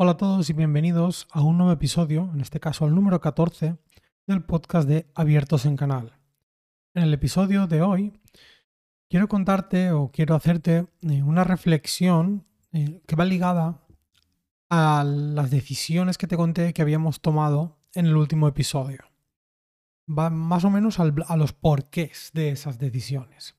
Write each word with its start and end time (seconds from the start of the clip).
Hola 0.00 0.12
a 0.12 0.16
todos 0.16 0.48
y 0.48 0.52
bienvenidos 0.52 1.26
a 1.32 1.40
un 1.40 1.58
nuevo 1.58 1.72
episodio, 1.72 2.30
en 2.32 2.40
este 2.40 2.60
caso 2.60 2.84
al 2.84 2.94
número 2.94 3.20
14 3.20 3.78
del 4.28 4.44
podcast 4.44 4.88
de 4.88 5.10
Abiertos 5.16 5.66
en 5.66 5.76
Canal. 5.76 6.20
En 6.94 7.02
el 7.02 7.12
episodio 7.12 7.66
de 7.66 7.82
hoy 7.82 8.12
quiero 9.10 9.26
contarte 9.26 9.90
o 9.90 10.12
quiero 10.12 10.36
hacerte 10.36 10.86
eh, 11.02 11.22
una 11.24 11.42
reflexión 11.42 12.46
eh, 12.72 13.02
que 13.08 13.16
va 13.16 13.24
ligada 13.24 13.80
a 14.70 15.02
las 15.04 15.50
decisiones 15.50 16.16
que 16.16 16.28
te 16.28 16.36
conté 16.36 16.72
que 16.72 16.82
habíamos 16.82 17.20
tomado 17.20 17.80
en 17.92 18.06
el 18.06 18.16
último 18.16 18.46
episodio. 18.46 19.00
Va 20.08 20.30
más 20.30 20.64
o 20.64 20.70
menos 20.70 21.00
a 21.00 21.36
los 21.36 21.52
porqués 21.52 22.30
de 22.34 22.50
esas 22.50 22.78
decisiones. 22.78 23.57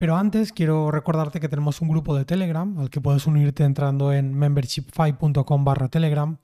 Pero 0.00 0.16
antes 0.16 0.54
quiero 0.54 0.90
recordarte 0.90 1.40
que 1.40 1.50
tenemos 1.50 1.82
un 1.82 1.88
grupo 1.88 2.16
de 2.16 2.24
Telegram 2.24 2.78
al 2.78 2.88
que 2.88 3.02
puedes 3.02 3.26
unirte 3.26 3.64
entrando 3.64 4.14
en 4.14 4.34
membership5.com 4.34 5.62
barra 5.62 5.88
Telegram, 5.88 6.38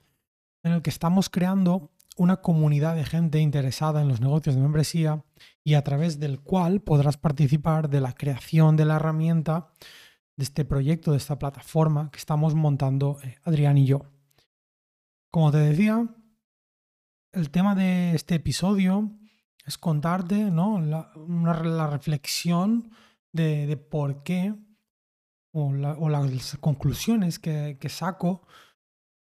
en 0.61 0.73
el 0.73 0.83
que 0.83 0.91
estamos 0.91 1.27
creando 1.27 1.89
una 2.17 2.37
comunidad 2.37 2.95
de 2.95 3.03
gente 3.03 3.39
interesada 3.39 4.03
en 4.03 4.09
los 4.09 4.21
negocios 4.21 4.53
de 4.53 4.61
membresía 4.61 5.25
y 5.63 5.73
a 5.73 5.83
través 5.83 6.19
del 6.19 6.39
cual 6.39 6.81
podrás 6.81 7.17
participar 7.17 7.89
de 7.89 7.99
la 7.99 8.13
creación 8.13 8.77
de 8.77 8.85
la 8.85 8.97
herramienta 8.97 9.71
de 10.35 10.43
este 10.43 10.63
proyecto, 10.63 11.09
de 11.09 11.17
esta 11.17 11.39
plataforma 11.39 12.11
que 12.11 12.19
estamos 12.19 12.53
montando 12.53 13.17
eh, 13.23 13.37
Adrián 13.43 13.79
y 13.79 13.87
yo. 13.87 14.05
Como 15.31 15.51
te 15.51 15.57
decía, 15.57 16.07
el 17.31 17.49
tema 17.49 17.73
de 17.73 18.13
este 18.13 18.35
episodio 18.35 19.09
es 19.65 19.79
contarte 19.79 20.51
¿no? 20.51 20.79
la 20.79 21.87
reflexión 21.87 22.91
de, 23.33 23.77
por 23.77 24.23
qué 24.23 24.55
o, 25.51 25.71
las 25.73 26.57
conclusiones 26.57 27.39
que, 27.39 27.77
que 27.79 27.89
saco 27.89 28.47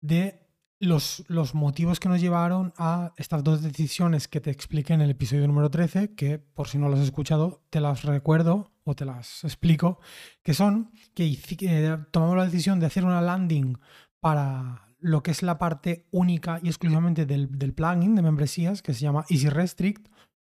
de 0.01 0.47
los, 0.81 1.25
los, 1.29 1.55
motivos 1.55 2.01
que 2.01 2.09
nos 2.09 2.21
llevaron 2.21 2.73
a 2.79 3.13
estas 3.19 3.45
dos 3.45 3.63
decisiones 3.63 4.29
que 4.29 4.41
te 4.41 4.51
expliqué 4.51 4.95
en 4.95 5.03
el 5.03 5.11
episodio 5.11 5.47
número 5.47 5.71
13, 5.71 6.15
que 6.15 6.39
por 6.39 6.69
si 6.69 6.79
no 6.79 6.89
las 6.89 7.01
has 7.01 7.07
escuchado, 7.07 7.63
te 7.69 7.81
las 7.81 8.05
recuerdo 8.05 8.73
o 8.85 8.95
te 8.95 9.05
las 9.05 9.45
explico, 9.45 10.01
que 10.43 10.55
son 10.55 10.91
que 11.15 11.99
tomamos 12.11 12.37
la 12.37 12.47
decisión 12.47 12.81
de 12.81 12.87
hacer 12.87 13.05
una 13.05 13.21
landing 13.21 13.79
para 14.21 14.91
lo 14.99 15.23
que 15.23 15.31
es 15.31 15.43
la 15.43 15.59
parte 15.59 16.07
única 16.11 16.61
y 16.63 16.69
exclusivamente 16.69 17.27
del, 17.27 17.59
del 17.59 17.75
plugin 17.75 18.15
de 18.15 18.23
membresías, 18.23 18.83
que 18.83 18.95
se 18.95 19.01
llama 19.01 19.25
Easy 19.29 19.49
Restrict. 19.49 20.09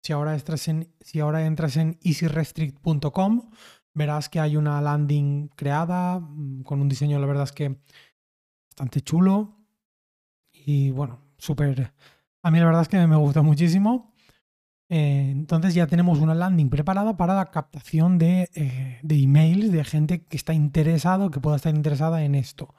Si 0.07 0.13
ahora 0.13 0.37
entras 0.37 1.77
en, 1.77 1.99
easyrestrict.com, 2.05 3.51
verás 3.93 4.29
que 4.29 4.39
hay 4.39 4.57
una 4.57 4.81
landing 4.81 5.49
creada 5.49 6.21
mm, 6.21 6.63
con 6.63 6.81
un 6.81 6.89
diseño, 6.89 7.19
la 7.19 7.27
verdad 7.27 7.43
es 7.43 7.51
que 7.51 7.81
bastante 8.71 9.01
chulo, 9.01 9.57
y 10.53 10.93
bueno, 10.93 11.19
súper... 11.39 11.93
A 12.45 12.53
mí 12.53 12.61
la 12.61 12.67
verdad 12.67 12.83
es 12.83 12.89
que 12.89 13.05
me 13.05 13.17
gusta 13.17 13.43
muchísimo. 13.43 14.15
Eh, 14.89 15.31
entonces 15.33 15.75
ya 15.75 15.89
tenemos 15.89 16.21
una 16.21 16.35
landing 16.35 16.71
preparada 16.71 17.17
para 17.17 17.35
la 17.35 17.51
captación 17.51 18.19
de, 18.19 18.49
eh, 18.55 19.01
de, 19.03 19.21
emails 19.21 19.73
de 19.73 19.83
gente 19.83 20.25
que 20.25 20.37
está 20.37 20.55
interesado, 20.55 21.33
que 21.33 21.41
pueda 21.41 21.57
estar 21.57 21.75
interesada 21.75 22.23
en 22.23 22.37
esto. 22.37 22.77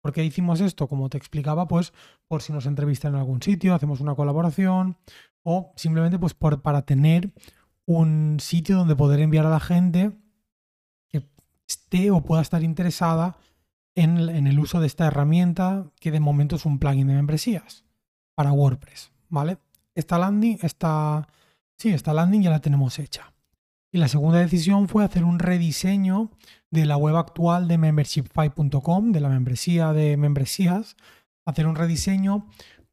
¿Por 0.00 0.12
qué 0.12 0.24
hicimos 0.24 0.60
esto? 0.60 0.86
Como 0.86 1.08
te 1.08 1.18
explicaba, 1.18 1.66
pues 1.66 1.92
por 2.28 2.42
si 2.42 2.52
nos 2.52 2.66
entrevistan 2.66 3.14
en 3.14 3.18
algún 3.18 3.42
sitio, 3.42 3.74
hacemos 3.74 4.00
una 4.00 4.14
colaboración 4.14 4.96
o 5.50 5.72
simplemente 5.76 6.18
pues 6.18 6.34
para 6.34 6.82
tener 6.82 7.32
un 7.86 8.36
sitio 8.38 8.76
donde 8.76 8.94
poder 8.94 9.20
enviar 9.20 9.46
a 9.46 9.50
la 9.50 9.60
gente 9.60 10.12
que 11.08 11.26
esté 11.66 12.10
o 12.10 12.22
pueda 12.22 12.42
estar 12.42 12.62
interesada 12.62 13.38
en, 13.94 14.46
el 14.46 14.60
uso 14.60 14.78
de 14.78 14.86
esta 14.86 15.06
herramienta 15.06 15.90
que 16.00 16.10
de 16.10 16.20
momento 16.20 16.56
es 16.56 16.66
un 16.66 16.78
plugin 16.78 17.06
de 17.06 17.14
membresías 17.14 17.86
para 18.34 18.52
WordPress, 18.52 19.10
¿vale? 19.30 19.56
Esta 19.94 20.18
landing, 20.18 20.58
esta, 20.60 21.26
sí, 21.78 21.88
esta 21.88 22.12
landing 22.12 22.42
ya 22.42 22.50
la 22.50 22.60
tenemos 22.60 22.98
hecha. 22.98 23.32
Y 23.90 23.96
la 23.96 24.08
segunda 24.08 24.40
decisión 24.40 24.86
fue 24.86 25.02
hacer 25.02 25.24
un 25.24 25.38
rediseño 25.38 26.30
de 26.70 26.84
la 26.84 26.98
web 26.98 27.16
actual 27.16 27.68
de 27.68 27.78
membership5.com, 27.78 29.12
de 29.12 29.20
la 29.20 29.30
membresía 29.30 29.94
de 29.94 30.18
membresías, 30.18 30.94
hacer 31.46 31.66
un 31.66 31.74
rediseño 31.74 32.46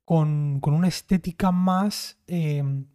con, 0.05 0.61
una 0.63 0.87
estética 0.87 1.51
más 1.51 2.17
em, 2.27 2.87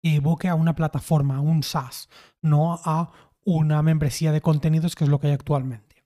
que 0.00 0.14
evoque 0.14 0.48
a 0.48 0.54
una 0.54 0.74
plataforma, 0.74 1.36
a 1.36 1.40
un 1.40 1.62
SaaS, 1.62 2.08
no 2.40 2.80
a 2.84 3.10
una 3.44 3.82
membresía 3.82 4.32
de 4.32 4.40
contenidos 4.40 4.94
que 4.94 5.04
es 5.04 5.10
lo 5.10 5.20
que 5.20 5.26
hay 5.28 5.32
actualmente. 5.32 6.04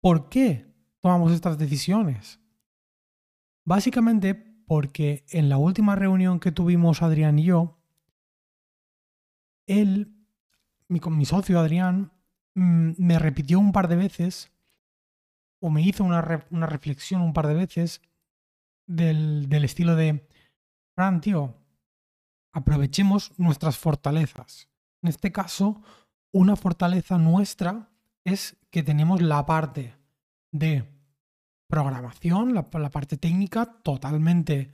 ¿Por 0.00 0.28
qué 0.28 0.72
tomamos 1.00 1.32
estas 1.32 1.58
decisiones? 1.58 2.40
Básicamente 3.64 4.34
porque 4.66 5.24
en 5.30 5.48
la 5.48 5.58
última 5.58 5.96
reunión 5.96 6.38
que 6.38 6.52
tuvimos 6.52 7.02
Adrián 7.02 7.38
y 7.38 7.44
yo, 7.44 7.80
él, 9.66 10.14
mi, 10.88 11.24
socio 11.24 11.58
Adrián, 11.58 12.12
mm, 12.54 12.92
me 12.98 13.18
repitió 13.18 13.58
un 13.58 13.72
par 13.72 13.88
de 13.88 13.96
veces, 13.96 14.52
o 15.60 15.70
me 15.70 15.82
hizo 15.82 16.04
una, 16.04 16.22
reflexión 16.22 17.20
un 17.20 17.32
par 17.32 17.46
de 17.46 17.54
veces, 17.54 18.00
del, 18.90 19.64
estilo 19.64 19.94
de, 19.94 20.26
Fran, 20.94 21.20
tío, 21.20 21.54
aprovechemos 22.52 23.32
nuestras 23.38 23.78
fortalezas. 23.78 24.68
En 25.02 25.08
este 25.08 25.32
caso, 25.32 25.80
una 26.32 26.56
fortaleza 26.56 27.16
nuestra 27.16 27.88
es 28.24 28.56
que 28.70 28.82
tenemos 28.82 29.22
la 29.22 29.46
parte 29.46 29.94
de 30.52 30.84
programación, 31.68 32.54
la, 32.54 32.68
parte 32.68 33.16
técnica 33.16 33.66
totalmente 33.82 34.72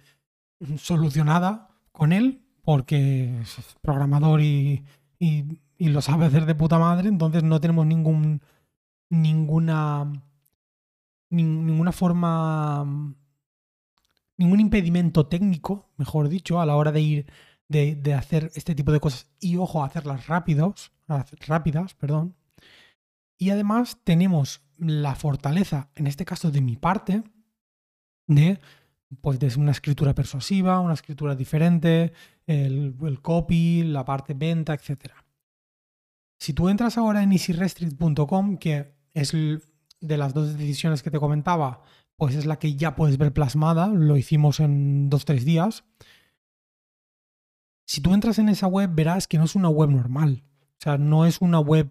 solucionada 0.78 1.68
con 1.92 2.12
él, 2.12 2.42
porque 2.62 3.40
es 3.40 3.76
programador 3.82 4.40
y, 4.40 4.84
y, 5.18 5.58
lo 5.78 6.00
sabe 6.00 6.26
hacer 6.26 6.46
de 6.46 6.54
puta 6.54 6.78
madre, 6.78 7.08
entonces 7.08 7.42
no 7.42 7.60
tenemos 7.60 7.86
ningún 7.86 8.40
ninguna 9.10 10.10
ninguna 11.30 11.92
forma 11.92 13.14
ningún 14.36 14.60
impedimento 14.60 15.26
técnico, 15.26 15.90
mejor 15.96 16.28
dicho, 16.28 16.60
a 16.60 16.66
la 16.66 16.76
hora 16.76 16.92
de 16.92 17.00
ir 17.00 17.26
de, 17.68 17.96
de 17.96 18.14
hacer 18.14 18.50
este 18.54 18.74
tipo 18.74 18.92
de 18.92 19.00
cosas 19.00 19.30
y 19.40 19.56
ojo, 19.56 19.82
hacerlas 19.82 20.26
rápidos, 20.26 20.92
rápidas, 21.46 21.94
perdón. 21.94 22.36
Y 23.38 23.50
además 23.50 24.00
tenemos 24.04 24.62
la 24.78 25.14
fortaleza, 25.14 25.90
en 25.94 26.06
este 26.06 26.24
caso 26.24 26.50
de 26.50 26.60
mi 26.60 26.76
parte, 26.76 27.22
de 28.26 28.58
pues 29.20 29.38
de 29.38 29.52
una 29.56 29.70
escritura 29.70 30.14
persuasiva, 30.14 30.80
una 30.80 30.94
escritura 30.94 31.34
diferente, 31.34 32.12
el, 32.46 33.20
copy, 33.22 33.84
la 33.84 34.04
parte 34.04 34.34
venta, 34.34 34.74
etc. 34.74 35.12
Si 36.38 36.52
tú 36.52 36.68
entras 36.68 36.98
ahora 36.98 37.22
en 37.22 37.32
easyrestrict.com, 37.32 38.56
que 38.58 38.94
es 39.14 39.32
de 39.32 40.16
las 40.16 40.34
dos 40.34 40.58
decisiones 40.58 41.02
que 41.02 41.10
te 41.10 41.20
comentaba, 41.20 41.82
pues 42.16 42.34
es 42.34 42.46
la 42.46 42.58
que 42.58 42.74
ya 42.74 42.96
puedes 42.96 43.18
ver 43.18 43.32
plasmada, 43.32 43.88
lo 43.88 44.16
hicimos 44.16 44.60
en 44.60 45.10
dos, 45.10 45.24
tres 45.24 45.44
días. 45.44 45.84
Si 47.86 48.00
tú 48.00 48.14
entras 48.14 48.38
en 48.38 48.48
esa 48.48 48.66
web, 48.66 48.90
verás 48.92 49.28
que 49.28 49.38
no 49.38 49.44
es 49.44 49.54
una 49.54 49.68
web 49.68 49.90
normal. 49.90 50.42
O 50.78 50.82
sea, 50.82 50.98
no 50.98 51.26
es 51.26 51.40
una 51.40 51.60
web 51.60 51.90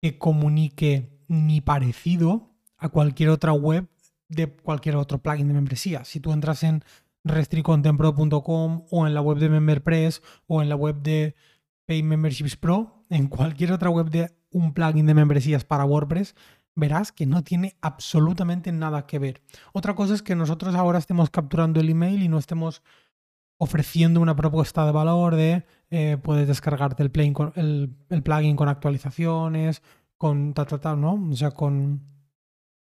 que 0.00 0.18
comunique 0.18 1.18
ni 1.28 1.60
parecido 1.60 2.50
a 2.78 2.88
cualquier 2.88 3.30
otra 3.30 3.52
web 3.52 3.88
de 4.28 4.48
cualquier 4.50 4.96
otro 4.96 5.18
plugin 5.22 5.48
de 5.48 5.54
membresía. 5.54 6.04
Si 6.04 6.20
tú 6.20 6.32
entras 6.32 6.62
en 6.62 6.84
restricontempro.com 7.24 8.84
o 8.90 9.06
en 9.06 9.14
la 9.14 9.20
web 9.20 9.38
de 9.38 9.48
MemberPress 9.48 10.22
o 10.46 10.62
en 10.62 10.68
la 10.68 10.76
web 10.76 11.02
de 11.02 11.34
Pay 11.86 12.02
Memberships 12.02 12.56
Pro, 12.56 13.04
en 13.10 13.28
cualquier 13.28 13.72
otra 13.72 13.90
web 13.90 14.10
de 14.10 14.32
un 14.50 14.74
plugin 14.74 15.06
de 15.06 15.14
membresías 15.14 15.64
para 15.64 15.84
WordPress, 15.84 16.34
verás 16.74 17.12
que 17.12 17.26
no 17.26 17.42
tiene 17.42 17.76
absolutamente 17.80 18.72
nada 18.72 19.06
que 19.06 19.18
ver. 19.18 19.42
Otra 19.72 19.94
cosa 19.94 20.14
es 20.14 20.22
que 20.22 20.34
nosotros 20.34 20.74
ahora 20.74 20.98
estemos 20.98 21.30
capturando 21.30 21.80
el 21.80 21.90
email 21.90 22.22
y 22.22 22.28
no 22.28 22.38
estemos 22.38 22.82
ofreciendo 23.58 24.20
una 24.20 24.34
propuesta 24.34 24.84
de 24.84 24.92
valor 24.92 25.36
de 25.36 25.64
eh, 25.90 26.16
puedes 26.20 26.48
descargarte 26.48 27.02
el, 27.02 27.10
plugin 27.10 27.34
con, 27.34 27.52
el, 27.54 28.22
plugin 28.24 28.56
con 28.56 28.68
actualizaciones, 28.68 29.82
con 30.16 30.54
tal, 30.54 30.66
tal, 30.66 31.00
¿no? 31.00 31.28
O 31.30 31.36
sea, 31.36 31.50
con, 31.50 32.00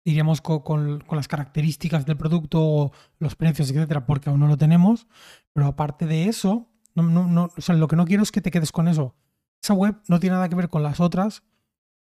diríamos, 0.04 0.40
con, 0.40 1.04
las 1.10 1.28
características 1.28 2.04
del 2.04 2.16
producto, 2.16 2.60
o 2.60 2.92
los 3.18 3.36
precios, 3.36 3.70
etcétera, 3.70 4.04
porque 4.04 4.30
aún 4.30 4.40
no 4.40 4.48
lo 4.48 4.58
tenemos. 4.58 5.06
Pero 5.52 5.68
aparte 5.68 6.06
de 6.06 6.24
eso, 6.24 6.68
no, 6.94 7.04
no, 7.04 7.50
o 7.56 7.60
sea, 7.60 7.76
lo 7.76 7.86
que 7.86 7.96
no 7.96 8.04
quiero 8.04 8.22
es 8.22 8.32
que 8.32 8.40
te 8.40 8.50
quedes 8.50 8.72
con 8.72 8.88
eso. 8.88 9.14
Esa 9.62 9.74
web 9.74 9.96
no 10.08 10.18
tiene 10.18 10.34
nada 10.34 10.48
que 10.48 10.56
ver 10.56 10.68
con 10.68 10.82
las 10.82 10.98
otras 10.98 11.44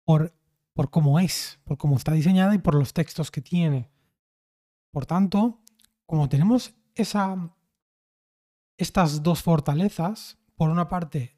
por, 0.06 0.35
por 0.76 0.90
cómo 0.90 1.20
es, 1.20 1.60
por 1.64 1.78
cómo 1.78 1.96
está 1.96 2.12
diseñada 2.12 2.54
y 2.54 2.60
por 2.60 2.76
los 2.76 2.94
textos 2.94 3.32
que 3.32 3.42
tiene. 3.42 3.90
Por 4.92 5.06
tanto, 5.06 5.62
como 6.06 6.30
tenemos 6.30 6.76
esa, 6.94 7.56
estas 8.78 9.24
dos 9.24 9.42
fortalezas, 9.42 10.38
por 10.56 10.70
una 10.70 10.90
parte, 10.90 11.38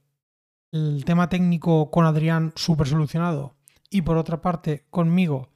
el 0.71 1.05
tema 1.05 1.29
técnico 1.29 1.91
con 1.91 2.05
Adrián 2.05 2.51
súper 2.55 2.87
solucionado 2.87 3.55
y 3.91 4.01
por 4.01 4.17
otra 4.17 4.41
parte, 4.41 4.87
conmigo, 4.89 5.49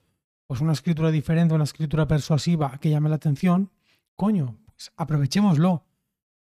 pues 0.45 0.61
una 0.61 0.73
escritura 0.73 1.09
diferente, 1.09 1.55
una 1.55 1.63
escritura 1.63 2.07
persuasiva 2.07 2.77
que 2.77 2.91
llame 2.91 3.09
la 3.09 3.15
atención, 3.15 3.71
coño, 4.15 4.59
pues 4.67 4.91
aprovechémoslo. 4.95 5.85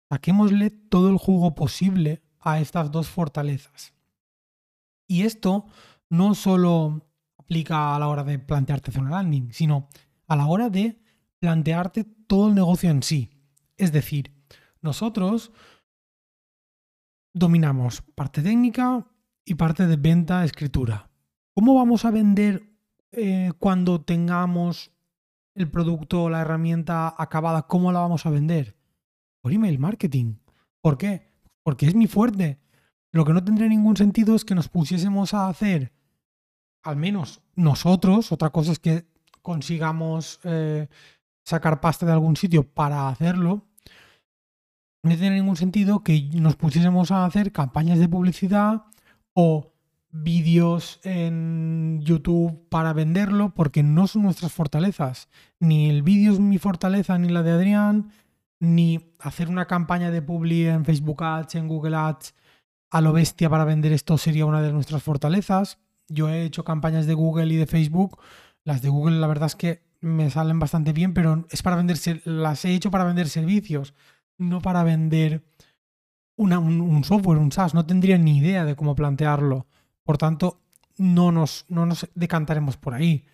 Saquémosle 0.10 0.72
todo 0.72 1.10
el 1.10 1.18
jugo 1.18 1.54
posible 1.54 2.24
a 2.40 2.60
estas 2.60 2.92
dos 2.92 3.08
fortalezas. 3.08 3.94
Y 5.08 5.22
esto 5.22 5.68
no 6.10 6.34
solo 6.34 7.09
aplica 7.50 7.96
a 7.96 8.00
la 8.00 8.07
hora 8.07 8.24
de 8.24 8.38
plantearte 8.38 8.92
hacer 8.92 9.01
una 9.01 9.10
landing, 9.10 9.51
sino 9.51 9.90
a 10.28 10.36
la 10.36 10.46
hora 10.46 10.69
de 10.69 11.01
plantearte 11.40 12.04
todo 12.04 12.50
el 12.50 12.54
negocio 12.54 12.92
en 12.92 13.01
sí. 13.01 13.31
Es 13.75 13.92
decir, 13.92 14.31
nosotros 14.84 15.51
dominamos 17.34 18.04
parte 18.13 18.44
técnica 18.44 19.07
y 19.44 19.56
parte 19.56 19.88
de 19.88 19.96
venta, 19.96 20.46
escritura. 20.46 21.10
¿Cómo 21.56 21.74
vamos 21.74 22.06
a 22.06 22.12
vender 22.12 22.69
eh, 23.12 23.51
cuando 23.57 24.01
tengamos 24.01 24.92
el 25.56 25.72
producto 25.72 26.25
o 26.25 26.30
la 26.30 26.42
herramienta 26.42 27.16
acabada? 27.18 27.63
¿Cómo 27.63 27.92
la 27.92 28.01
vamos 28.01 28.28
a 28.28 28.30
vender? 28.30 28.78
Por 29.42 29.54
email 29.54 29.80
marketing. 29.80 30.36
¿Por 30.81 31.00
qué? 31.00 31.31
Porque 31.63 31.88
es 31.88 31.96
mi 31.96 32.06
fuerte. 32.06 32.60
Lo 33.12 33.25
que 33.25 33.34
no 33.34 33.44
tendría 33.44 33.68
ningún 33.68 33.98
sentido 33.98 34.36
es 34.36 34.46
que 34.46 34.54
nos 34.54 34.69
pusiésemos 34.69 35.34
a 35.34 35.48
hacer, 35.48 35.94
al 36.84 36.96
menos 36.96 37.42
nosotros, 37.56 38.31
otra 38.31 38.50
cosa 38.50 38.72
es 38.72 38.80
que 38.80 39.06
consigamos 39.42 40.40
eh, 40.44 40.88
sacar 41.44 41.81
pasta 41.81 42.06
de 42.06 42.12
algún 42.12 42.36
sitio 42.36 42.64
para 42.64 43.10
hacerlo, 43.10 43.66
no 45.02 45.16
tiene 45.16 45.36
ningún 45.38 45.56
sentido 45.56 46.04
que 46.04 46.30
nos 46.34 46.56
pusiésemos 46.56 47.12
a 47.12 47.26
hacer 47.26 47.52
campañas 47.52 48.00
de 48.00 48.10
publicidad 48.10 48.84
o 49.34 49.72
vídeos 50.12 51.00
en 51.04 52.02
YouTube 52.02 52.68
para 52.70 52.94
venderlo, 52.94 53.54
porque 53.54 53.84
no 53.84 54.08
son 54.08 54.24
nuestras 54.24 54.52
fortalezas. 54.52 55.30
Ni 55.60 55.90
el 55.90 56.04
vídeo 56.04 56.34
es 56.34 56.40
mi 56.40 56.58
fortaleza, 56.58 57.18
ni 57.18 57.30
la 57.30 57.44
de 57.44 57.52
Adrián, 57.52 58.12
ni 58.60 59.14
hacer 59.20 59.50
una 59.50 59.68
campaña 59.68 60.12
de 60.12 60.22
publi 60.22 60.68
en 60.68 60.84
Facebook 60.84 61.24
Ads, 61.24 61.56
en 61.56 61.68
Google 61.68 61.96
Ads, 61.96 62.36
a 62.92 63.02
lo 63.02 63.14
bestia 63.14 63.50
para 63.50 63.66
vender 63.66 63.94
esto 63.94 64.18
sería 64.18 64.46
una 64.46 64.62
de 64.62 64.74
nuestras 64.74 65.04
fortalezas. 65.04 65.80
Yo 66.10 66.30
he 66.30 66.44
hecho 66.44 66.64
campañas 66.64 67.06
de 67.06 67.14
Google 67.14 67.54
y 67.54 67.58
de 67.58 67.68
Facebook. 67.68 68.20
Las 68.64 68.82
de 68.82 68.90
Google, 68.90 69.20
la 69.20 69.28
verdad 69.28 69.48
es 69.48 69.56
que 69.56 69.84
me 70.02 70.30
salen 70.30 70.60
bastante 70.60 70.94
bien, 70.94 71.14
pero 71.14 71.46
es 71.50 71.62
para 71.62 71.76
vender, 71.76 71.98
las 72.26 72.66
he 72.66 72.74
hecho 72.74 72.92
para 72.92 73.04
vender 73.04 73.30
servicios 73.30 73.94
no 74.40 74.62
para 74.62 74.84
vender 74.84 75.44
un, 76.36 77.04
software, 77.04 77.38
un 77.38 77.52
SaaS. 77.52 77.76
No 77.76 77.86
tendría 77.86 78.18
ni 78.18 78.38
idea 78.38 78.66
de 78.66 78.76
cómo 78.76 78.96
plantearlo. 78.96 79.68
Por 80.04 80.18
tanto, 80.18 80.62
no 80.98 81.32
nos, 81.32 81.66
no 81.68 81.86
nos 81.86 82.10
decantaremos 82.16 82.78
por 82.78 82.96
ahí. 82.96 83.26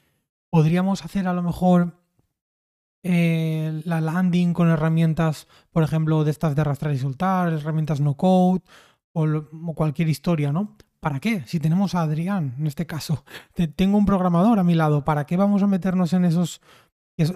Podríamos 0.50 1.06
hacer 1.06 1.27
a 1.27 1.33
lo 1.33 1.44
mejor 1.44 2.01
eh, 3.04 3.81
la 3.86 4.01
landing 4.01 4.54
con 4.54 4.69
herramientas, 4.69 5.48
por 5.72 5.83
ejemplo, 5.83 6.24
de 6.24 6.31
estas 6.31 6.56
de 6.56 6.62
arrastrar 6.62 6.94
y 6.94 6.98
soltar, 6.98 7.54
herramientas 7.54 8.01
no 8.01 8.18
code 8.18 8.62
o, 9.13 9.74
cualquier 9.75 10.10
historia, 10.10 10.51
¿no? 10.51 10.75
¿Para 11.05 11.19
qué? 11.19 11.43
Si 11.45 11.59
tenemos 11.59 11.93
a 11.93 12.01
Adrián, 12.01 12.55
en 12.57 12.65
este 12.65 12.87
caso, 12.87 13.23
tengo 13.75 13.95
un 13.95 14.07
programador 14.07 14.57
a 14.57 14.63
mi 14.63 14.73
lado, 14.73 15.05
¿para 15.05 15.27
qué 15.27 15.37
vamos 15.37 15.61
a 15.61 15.67
meternos 15.67 16.13
en 16.13 16.25
esos? 16.25 16.61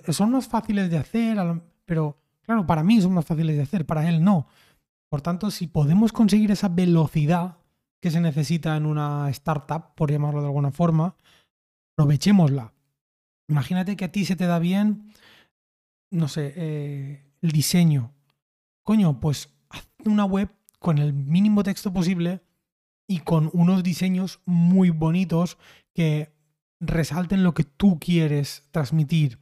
Son 0.10 0.31
más 0.31 0.48
fáciles 0.48 0.89
de 0.89 0.98
hacer, 0.98 1.38
pero 1.86 2.18
Claro, 2.50 2.66
para 2.66 2.83
mí 2.83 3.00
son 3.00 3.13
más 3.13 3.27
fáciles 3.27 3.56
de 3.56 3.62
hacer, 3.62 3.86
para 3.86 4.10
él 4.10 4.24
no. 4.24 4.48
Por 5.07 5.21
tanto, 5.21 5.51
si 5.51 5.68
podemos 5.68 6.12
conseguir 6.12 6.50
esa 6.50 6.68
velocidad 6.68 7.57
que 8.01 8.10
se 8.10 8.19
necesita 8.19 8.75
en 8.75 8.88
una 8.88 9.30
startup, 9.30 9.94
por 9.94 10.10
llamarlo 10.10 10.42
de 10.42 10.48
alguna 10.48 10.71
forma, 10.71 11.16
aprovechémosla. 11.94 12.74
Imagínate 13.50 13.95
que 13.95 14.06
a 14.06 14.12
ti 14.12 14.25
se 14.25 14.36
te 14.36 14.48
da 14.48 14.57
bien, 14.57 15.13
no 16.10 16.27
sé, 16.27 16.54
eh, 16.56 17.24
el 17.44 17.51
diseño. 17.51 18.13
Coño, 18.81 19.19
pues 19.19 19.54
haz 19.69 19.88
una 20.04 20.25
web 20.25 20.50
con 20.80 20.98
el 20.98 21.13
mínimo 21.13 21.62
texto 21.62 21.94
posible 21.94 22.42
y 23.10 23.20
con 23.20 23.50
unos 23.52 23.84
diseños 23.84 24.40
muy 24.46 24.90
bonitos 24.90 25.58
que 25.94 26.32
resalten 26.80 27.44
lo 27.44 27.54
que 27.54 27.66
tú 27.66 28.00
quieres 28.00 28.64
transmitir 28.72 29.40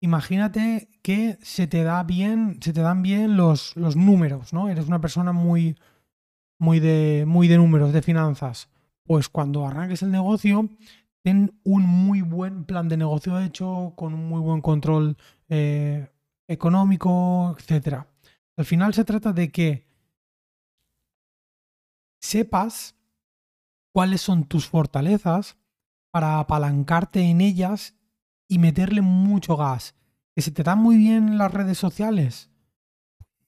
imagínate 0.00 0.88
que 1.02 1.38
se 1.42 1.66
te 1.66 1.82
da 1.82 2.02
bien, 2.02 2.58
se 2.60 2.72
te 2.72 2.80
dan 2.80 3.02
bien 3.02 3.36
los, 3.36 3.76
los 3.76 3.96
números, 3.96 4.52
¿no? 4.52 4.68
Eres 4.68 4.86
una 4.86 5.00
persona 5.00 5.32
muy, 5.32 5.76
muy 6.58 6.80
de, 6.80 7.24
muy 7.26 7.48
de 7.48 7.56
números, 7.56 7.92
de 7.92 8.02
finanzas. 8.02 8.68
Pues 9.04 9.28
cuando 9.28 9.66
arranques 9.66 10.02
el 10.02 10.10
negocio, 10.10 10.68
ten 11.22 11.58
un 11.64 11.82
muy 11.82 12.22
buen 12.22 12.64
plan 12.64 12.88
de 12.88 12.96
negocio 12.96 13.40
hecho, 13.40 13.92
con 13.96 14.14
un 14.14 14.28
muy 14.28 14.40
buen 14.40 14.60
control 14.60 15.16
eh, 15.48 16.08
económico, 16.48 17.56
etc. 17.58 18.04
Al 18.56 18.64
final 18.64 18.94
se 18.94 19.04
trata 19.04 19.32
de 19.32 19.50
que 19.50 19.85
sepas 22.26 22.96
cuáles 23.92 24.20
son 24.20 24.44
tus 24.44 24.68
fortalezas 24.68 25.56
para 26.10 26.38
apalancarte 26.38 27.20
en 27.20 27.40
ellas 27.40 27.94
y 28.48 28.58
meterle 28.58 29.00
mucho 29.00 29.56
gas. 29.56 29.94
Que 30.34 30.42
se 30.42 30.50
te 30.50 30.62
dan 30.62 30.78
muy 30.78 30.98
bien 30.98 31.38
las 31.38 31.52
redes 31.52 31.78
sociales. 31.78 32.50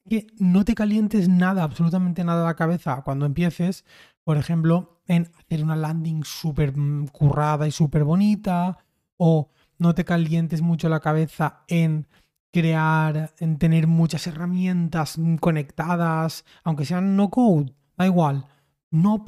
Que 0.08 0.26
no 0.38 0.64
te 0.64 0.74
calientes 0.74 1.28
nada, 1.28 1.62
absolutamente 1.62 2.24
nada 2.24 2.44
la 2.44 2.56
cabeza 2.56 3.02
cuando 3.04 3.26
empieces, 3.26 3.84
por 4.24 4.38
ejemplo, 4.38 5.02
en 5.06 5.30
hacer 5.38 5.62
una 5.62 5.76
landing 5.76 6.24
súper 6.24 6.72
currada 7.12 7.66
y 7.66 7.70
súper 7.70 8.04
bonita. 8.04 8.78
O 9.18 9.50
no 9.78 9.94
te 9.94 10.04
calientes 10.04 10.62
mucho 10.62 10.88
la 10.88 11.00
cabeza 11.00 11.64
en 11.68 12.06
crear, 12.52 13.34
en 13.38 13.58
tener 13.58 13.86
muchas 13.86 14.26
herramientas 14.26 15.18
conectadas, 15.40 16.44
aunque 16.64 16.86
sean 16.86 17.16
no 17.16 17.30
code, 17.30 17.74
da 17.96 18.06
igual. 18.06 18.46
No, 18.90 19.24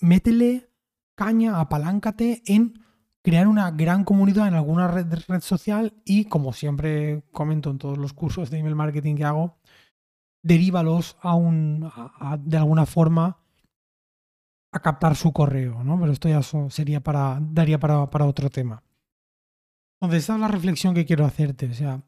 métele 0.00 0.70
caña, 1.14 1.60
apaláncate 1.60 2.42
en 2.46 2.82
crear 3.22 3.46
una 3.46 3.70
gran 3.70 4.04
comunidad 4.04 4.48
en 4.48 4.54
alguna 4.54 4.88
red, 4.88 5.40
social 5.40 5.94
y, 6.04 6.24
como 6.24 6.52
siempre 6.52 7.22
comento 7.32 7.70
en 7.70 7.78
todos 7.78 7.98
los 7.98 8.12
cursos 8.12 8.50
de 8.50 8.58
email 8.58 8.74
marketing 8.74 9.16
que 9.16 9.24
hago, 9.24 9.58
derívalos 10.42 11.16
a 11.20 11.34
un, 11.34 11.90
de 12.40 12.56
alguna 12.56 12.86
forma 12.86 13.38
a 14.72 14.80
captar 14.80 15.14
su 15.16 15.32
correo, 15.32 15.84
¿no? 15.84 16.00
Pero 16.00 16.12
esto 16.12 16.28
ya 16.28 16.42
sería 16.70 17.00
para, 17.00 17.38
daría 17.40 17.78
para, 17.78 18.08
para 18.10 18.26
otro 18.26 18.50
tema. 18.50 18.82
Entonces, 20.00 20.22
esta 20.22 20.34
es 20.34 20.40
la 20.40 20.48
reflexión 20.48 20.94
que 20.94 21.04
quiero 21.04 21.24
hacerte. 21.24 21.66
O 21.66 21.74
sea, 21.74 22.02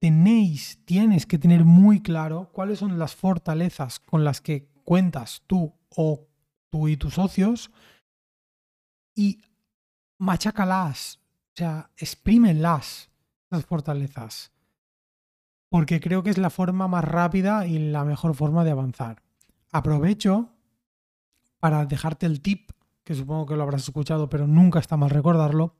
tenéis, 0.00 0.80
tienes 0.84 1.26
que 1.26 1.38
tener 1.38 1.64
muy 1.64 2.00
claro 2.00 2.50
cuáles 2.52 2.80
son 2.80 2.98
las 2.98 3.14
fortalezas 3.14 4.00
con 4.00 4.24
las 4.24 4.40
que 4.40 4.68
cuentas 4.86 5.42
tú 5.46 5.74
o 5.96 6.28
tú 6.70 6.88
y 6.88 6.96
tus 6.96 7.14
socios 7.14 7.70
y 9.14 9.42
machácalas, 10.18 11.18
o 11.18 11.56
sea, 11.56 11.90
exprímenlas, 11.96 13.10
las 13.50 13.66
fortalezas. 13.66 14.52
Porque 15.68 16.00
creo 16.00 16.22
que 16.22 16.30
es 16.30 16.38
la 16.38 16.50
forma 16.50 16.86
más 16.86 17.04
rápida 17.04 17.66
y 17.66 17.78
la 17.90 18.04
mejor 18.04 18.34
forma 18.34 18.62
de 18.62 18.70
avanzar. 18.70 19.22
Aprovecho 19.72 20.50
para 21.58 21.84
dejarte 21.84 22.26
el 22.26 22.40
tip, 22.40 22.70
que 23.02 23.14
supongo 23.14 23.46
que 23.46 23.56
lo 23.56 23.64
habrás 23.64 23.82
escuchado, 23.82 24.28
pero 24.28 24.46
nunca 24.46 24.78
está 24.78 24.96
mal 24.96 25.10
recordarlo, 25.10 25.74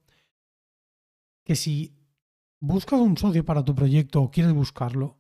que 1.45 1.55
si 1.55 1.97
buscas 2.59 3.01
un 3.01 3.17
socio 3.17 3.45
para 3.45 3.65
tu 3.65 3.75
proyecto 3.75 4.21
o 4.21 4.31
quieres 4.33 4.53
buscarlo, 4.53 5.17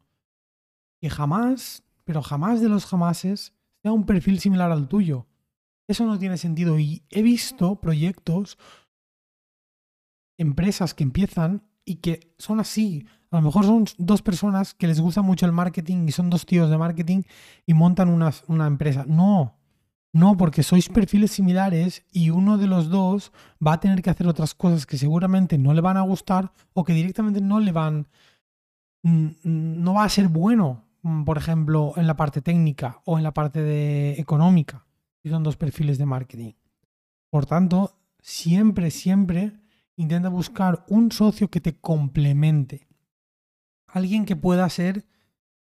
que 1.00 1.08
jamás, 1.08 1.84
pero 2.04 2.20
jamás 2.20 2.60
de 2.60 2.68
los 2.68 2.84
jamases, 2.84 3.55
un 3.92 4.06
perfil 4.06 4.40
similar 4.40 4.70
al 4.70 4.88
tuyo. 4.88 5.26
Eso 5.88 6.04
no 6.04 6.18
tiene 6.18 6.36
sentido 6.36 6.78
y 6.78 7.02
he 7.10 7.22
visto 7.22 7.76
proyectos 7.80 8.58
empresas 10.38 10.94
que 10.94 11.04
empiezan 11.04 11.62
y 11.84 11.96
que 11.96 12.34
son 12.38 12.60
así. 12.60 13.06
A 13.30 13.36
lo 13.36 13.42
mejor 13.42 13.64
son 13.64 13.84
dos 13.98 14.22
personas 14.22 14.74
que 14.74 14.86
les 14.86 15.00
gusta 15.00 15.22
mucho 15.22 15.46
el 15.46 15.52
marketing 15.52 16.08
y 16.08 16.12
son 16.12 16.30
dos 16.30 16.44
tíos 16.46 16.70
de 16.70 16.78
marketing 16.78 17.22
y 17.66 17.74
montan 17.74 18.08
una, 18.08 18.32
una 18.48 18.66
empresa. 18.66 19.04
No, 19.06 19.56
no, 20.16 20.36
porque 20.36 20.62
sois 20.62 20.88
perfiles 20.88 21.32
similares 21.32 22.02
y 22.10 22.30
uno 22.30 22.56
de 22.56 22.66
los 22.66 22.88
dos 22.88 23.32
va 23.64 23.74
a 23.74 23.80
tener 23.80 24.00
que 24.00 24.08
hacer 24.08 24.26
otras 24.26 24.54
cosas 24.54 24.86
que 24.86 24.96
seguramente 24.96 25.58
no 25.58 25.74
le 25.74 25.82
van 25.82 25.98
a 25.98 26.02
gustar 26.02 26.52
o 26.72 26.84
que 26.84 26.94
directamente 26.94 27.42
no 27.42 27.60
le 27.60 27.70
van, 27.70 28.08
no 29.02 29.92
va 29.92 30.04
a 30.04 30.08
ser 30.08 30.28
bueno, 30.28 30.85
por 31.24 31.38
ejemplo, 31.38 31.92
en 31.96 32.06
la 32.06 32.16
parte 32.16 32.42
técnica 32.42 33.00
o 33.04 33.18
en 33.18 33.24
la 33.24 33.32
parte 33.32 33.62
de 33.62 34.14
económica. 34.20 34.86
Y 35.22 35.30
son 35.30 35.42
dos 35.42 35.56
perfiles 35.56 35.98
de 35.98 36.06
marketing. 36.06 36.52
Por 37.30 37.46
tanto, 37.46 37.98
siempre, 38.20 38.90
siempre 38.90 39.60
Intenta 39.96 40.28
buscar 40.28 40.84
un 40.88 41.10
socio 41.10 41.48
que 41.48 41.60
te 41.60 41.80
complemente. 41.80 42.86
Alguien 43.88 44.26
que 44.26 44.36
pueda 44.36 44.68
ser 44.68 45.06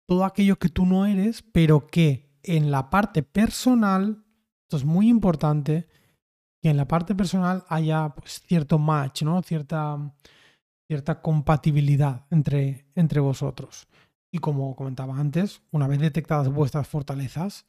todo 0.06 0.26
aquello 0.26 0.60
que 0.60 0.70
tú 0.70 0.86
no 0.86 1.06
eres, 1.06 1.44
pero 1.44 1.88
que 1.88 2.30
en 2.44 2.70
la 2.70 2.90
parte 2.90 3.24
personal, 3.24 4.26
esto 4.64 4.78
es 4.78 4.84
muy 4.84 5.08
importante, 5.08 5.88
que 6.62 6.70
en 6.70 6.78
la 6.78 6.88
parte 6.88 7.16
personal 7.16 7.64
haya 7.70 8.10
pues, 8.10 8.42
cierto 8.42 8.80
match, 8.80 9.24
¿no? 9.24 9.42
Cierta, 9.44 10.14
cierta 10.90 11.22
compatibilidad 11.22 12.26
entre, 12.30 12.86
entre 12.96 13.22
vosotros. 13.22 13.88
Y 14.32 14.40
como 14.40 14.76
comentaba 14.76 15.18
antes, 15.18 15.62
una 15.72 15.88
vez 15.88 16.00
detectadas 16.00 16.50
vuestras 16.50 16.88
fortalezas, 16.88 17.66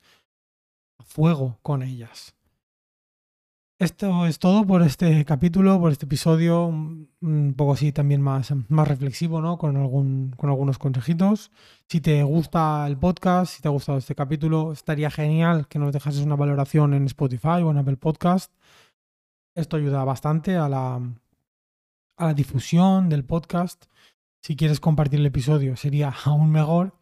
a 0.99 1.05
fuego 1.05 1.59
con 1.63 1.83
ellas. 1.83 2.35
Esto 3.81 4.27
es 4.27 4.41
todo 4.41 4.67
por 4.67 4.83
este 4.83 5.25
capítulo, 5.25 5.79
por 5.79 5.93
este 5.93 6.07
episodio, 6.07 6.67
un 6.67 7.55
poco 7.57 7.75
así 7.75 7.93
también 7.93 8.21
más, 8.21 8.53
más 8.69 8.89
reflexivo, 8.89 9.41
¿no? 9.41 9.57
Con, 9.57 9.77
algún, 9.77 10.35
con 10.37 10.51
algunos 10.51 10.79
consejitos. 10.79 11.53
Si 11.87 12.01
te 12.01 12.25
gusta 12.25 12.85
el 12.89 12.99
podcast, 12.99 13.55
si 13.55 13.63
te 13.63 13.69
ha 13.69 13.71
gustado 13.71 13.99
este 13.99 14.17
capítulo, 14.17 14.73
estaría 14.73 15.13
genial 15.13 15.69
que 15.69 15.79
nos 15.79 15.93
dejases 15.93 16.23
una 16.23 16.35
valoración 16.35 16.93
en 16.93 17.07
Spotify 17.07 17.63
o 17.63 17.71
en 17.71 17.79
Apple 17.79 17.99
Podcast. 17.99 18.53
Esto 19.55 19.77
ayuda 19.77 20.03
bastante 20.03 20.57
a 20.57 20.69
la, 20.69 20.97
a 22.17 22.27
la 22.27 22.35
difusión 22.35 23.09
del 23.09 23.25
podcast. 23.25 23.85
Si 24.49 24.57
quieres 24.57 24.81
compartir 24.81 25.21
el 25.21 25.27
episodio 25.27 25.77
sería 25.77 26.09
aún 26.25 26.51
mejor. 26.51 26.95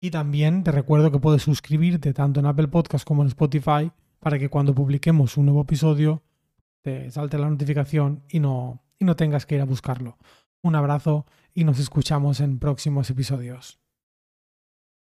Y 0.00 0.12
también 0.12 0.62
te 0.62 0.70
recuerdo 0.70 1.10
que 1.10 1.18
puedes 1.18 1.42
suscribirte 1.42 2.14
tanto 2.14 2.38
en 2.38 2.46
Apple 2.46 2.68
Podcast 2.68 3.04
como 3.04 3.22
en 3.22 3.26
Spotify 3.26 3.90
para 4.20 4.38
que 4.38 4.48
cuando 4.48 4.76
publiquemos 4.76 5.36
un 5.36 5.46
nuevo 5.46 5.62
episodio 5.62 6.22
te 6.82 7.10
salte 7.10 7.36
la 7.36 7.50
notificación 7.50 8.22
y 8.28 8.38
no, 8.38 8.84
y 9.00 9.06
no 9.06 9.16
tengas 9.16 9.44
que 9.44 9.56
ir 9.56 9.60
a 9.60 9.64
buscarlo. 9.64 10.18
Un 10.62 10.76
abrazo 10.76 11.26
y 11.52 11.64
nos 11.64 11.80
escuchamos 11.80 12.38
en 12.38 12.60
próximos 12.60 13.10
episodios. 13.10 13.80